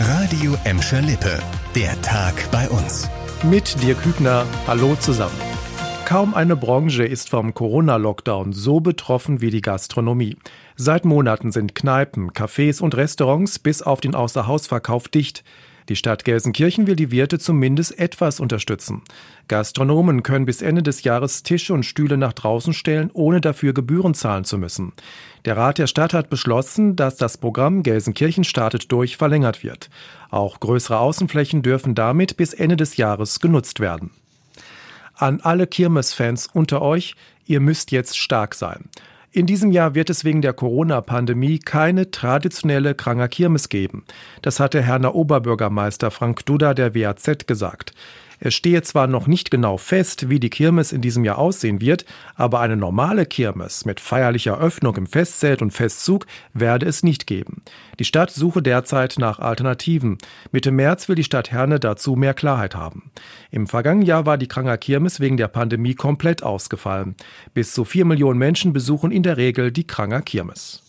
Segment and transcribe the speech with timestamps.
[0.00, 1.40] Radio Emscher Lippe.
[1.74, 3.10] Der Tag bei uns.
[3.42, 4.46] Mit dir Kübner.
[4.68, 5.34] Hallo zusammen.
[6.04, 10.36] Kaum eine Branche ist vom Corona-Lockdown so betroffen wie die Gastronomie.
[10.76, 15.42] Seit Monaten sind Kneipen, Cafés und Restaurants bis auf den Außerhausverkauf dicht.
[15.88, 19.02] Die Stadt Gelsenkirchen will die Wirte zumindest etwas unterstützen.
[19.48, 24.12] Gastronomen können bis Ende des Jahres Tische und Stühle nach draußen stellen, ohne dafür Gebühren
[24.12, 24.92] zahlen zu müssen.
[25.46, 29.88] Der Rat der Stadt hat beschlossen, dass das Programm Gelsenkirchen startet durch verlängert wird.
[30.30, 34.10] Auch größere Außenflächen dürfen damit bis Ende des Jahres genutzt werden.
[35.14, 37.14] An alle Kirmesfans unter euch,
[37.46, 38.90] ihr müsst jetzt stark sein.
[39.38, 44.02] In diesem Jahr wird es wegen der Corona-Pandemie keine traditionelle Kranger Kirmes geben.
[44.42, 47.92] Das hatte Herrner Oberbürgermeister Frank Duda der WAZ gesagt.
[48.40, 52.04] Es stehe zwar noch nicht genau fest, wie die Kirmes in diesem Jahr aussehen wird,
[52.36, 57.62] aber eine normale Kirmes mit feierlicher Öffnung im Festzelt und Festzug werde es nicht geben.
[57.98, 60.18] Die Stadt suche derzeit nach Alternativen.
[60.52, 63.10] Mitte März will die Stadt Herne dazu mehr Klarheit haben.
[63.50, 67.16] Im vergangenen Jahr war die Kranger Kirmes wegen der Pandemie komplett ausgefallen.
[67.54, 70.87] Bis zu vier Millionen Menschen besuchen in der Regel die Kranger Kirmes.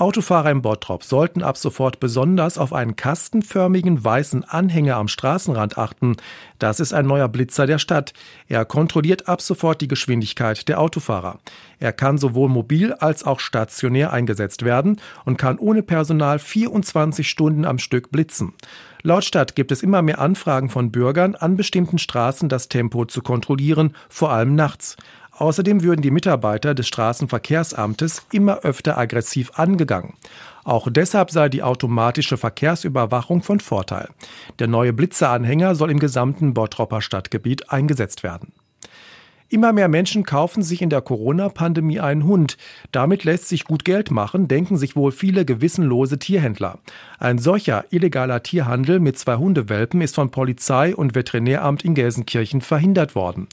[0.00, 6.16] Autofahrer im Bottrop sollten ab sofort besonders auf einen kastenförmigen weißen Anhänger am Straßenrand achten.
[6.58, 8.14] Das ist ein neuer Blitzer der Stadt.
[8.48, 11.38] Er kontrolliert ab sofort die Geschwindigkeit der Autofahrer.
[11.78, 17.66] Er kann sowohl mobil als auch stationär eingesetzt werden und kann ohne Personal 24 Stunden
[17.66, 18.54] am Stück blitzen.
[19.02, 23.22] Laut Stadt gibt es immer mehr Anfragen von Bürgern, an bestimmten Straßen das Tempo zu
[23.22, 24.96] kontrollieren, vor allem nachts.
[25.40, 30.12] Außerdem würden die Mitarbeiter des Straßenverkehrsamtes immer öfter aggressiv angegangen.
[30.64, 34.10] Auch deshalb sei die automatische Verkehrsüberwachung von Vorteil.
[34.58, 38.52] Der neue Blitzeranhänger soll im gesamten Bottropper Stadtgebiet eingesetzt werden.
[39.48, 42.58] Immer mehr Menschen kaufen sich in der Corona-Pandemie einen Hund.
[42.92, 46.78] Damit lässt sich gut Geld machen, denken sich wohl viele gewissenlose Tierhändler.
[47.18, 53.14] Ein solcher illegaler Tierhandel mit zwei Hundewelpen ist von Polizei und Veterinäramt in Gelsenkirchen verhindert
[53.14, 53.48] worden.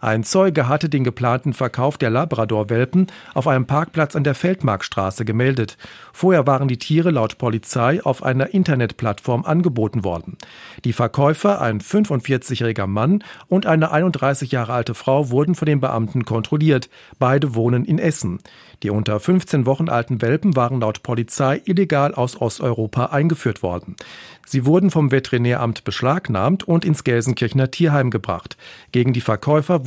[0.00, 5.76] Ein Zeuge hatte den geplanten Verkauf der Labrador-Welpen auf einem Parkplatz an der Feldmarkstraße gemeldet.
[6.14, 10.38] Vorher waren die Tiere laut Polizei auf einer Internetplattform angeboten worden.
[10.84, 16.24] Die Verkäufer, ein 45-jähriger Mann und eine 31 Jahre alte Frau, wurden von den Beamten
[16.24, 16.88] kontrolliert.
[17.18, 18.38] Beide wohnen in Essen.
[18.82, 23.96] Die unter 15 Wochen alten Welpen waren laut Polizei illegal aus Osteuropa eingeführt worden.
[24.46, 28.56] Sie wurden vom Veterinäramt beschlagnahmt und ins Gelsenkirchener Tierheim gebracht.
[28.90, 29.86] Gegen die Verkäufer